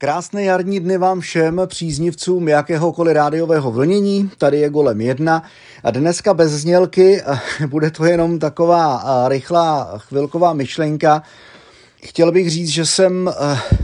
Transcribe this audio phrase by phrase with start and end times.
[0.00, 4.30] Krásné jarní dny vám všem příznivcům jakéhokoliv rádiového vlnění.
[4.38, 5.42] Tady je Golem 1
[5.84, 7.22] a dneska bez znělky
[7.66, 11.22] bude to jenom taková rychlá chvilková myšlenka.
[12.02, 13.30] Chtěl bych říct, že jsem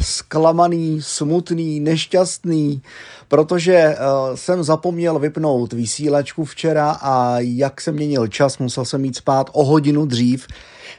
[0.00, 2.82] zklamaný, smutný, nešťastný,
[3.28, 3.96] protože
[4.34, 9.64] jsem zapomněl vypnout vysílačku včera a jak jsem měnil čas, musel jsem jít spát o
[9.64, 10.46] hodinu dřív,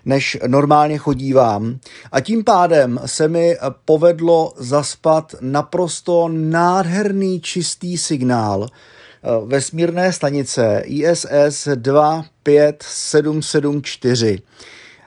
[0.05, 1.79] než normálně chodívám.
[2.11, 8.69] A tím pádem se mi povedlo zaspat naprosto nádherný čistý signál eh,
[9.45, 14.39] vesmírné stanice ISS 25774.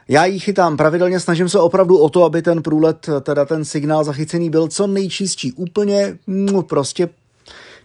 [0.09, 4.05] Já ji chytám pravidelně, snažím se opravdu o to, aby ten průlet, teda ten signál
[4.05, 7.09] zachycený byl co nejčistší, úplně no, prostě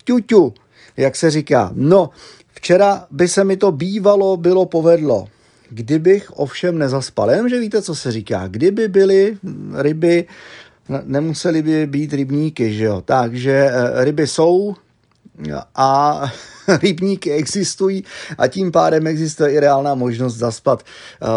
[0.03, 0.53] ťuťu,
[0.97, 1.71] jak se říká.
[1.73, 2.09] No,
[2.53, 5.27] včera by se mi to bývalo bylo povedlo.
[5.69, 9.37] Kdybych ovšem nezaspal, že víte, co se říká, kdyby byly
[9.75, 10.25] ryby,
[11.03, 14.75] nemuseli by být rybníky, že jo, takže eh, ryby jsou
[15.75, 16.21] a
[16.81, 18.03] rybníky existují
[18.37, 21.27] a tím pádem existuje i reálná možnost zaspat eh,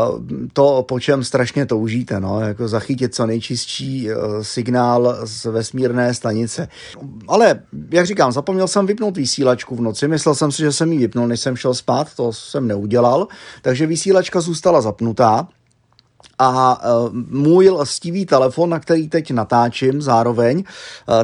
[0.52, 6.69] to, po čem strašně toužíte, no, jako zachytit co nejčistší eh, signál z vesmírné stanice.
[7.28, 10.98] Ale, jak říkám, zapomněl jsem vypnout vysílačku v noci, myslel jsem si, že jsem ji
[10.98, 13.28] vypnul, než jsem šel spát, to jsem neudělal,
[13.62, 15.48] takže vysílačka zůstala zapnutá
[16.39, 16.89] a e,
[17.30, 20.64] můj lstivý telefon, na který teď natáčím zároveň, e,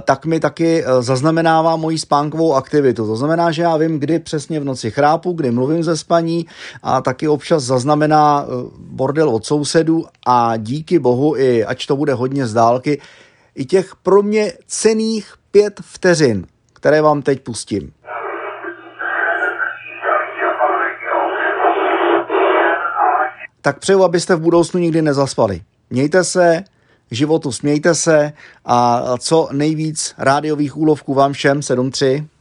[0.01, 3.07] tak mi taky e, zaznamenává moji spánkovou aktivitu.
[3.07, 6.47] To znamená, že já vím, kdy přesně v noci chrápu, kdy mluvím ze spaní
[6.83, 8.47] a taky občas zaznamená
[8.79, 13.01] bordel od sousedů a díky bohu, i ať to bude hodně z dálky,
[13.55, 17.93] i těch pro mě cených pět vteřin, které vám teď pustím.
[23.63, 25.61] Tak přeju, abyste v budoucnu nikdy nezaspali.
[25.91, 26.65] Mějte se,
[27.11, 28.33] životu smějte se
[28.65, 32.27] a co nejvíc rádiových úlovků vám všem 73.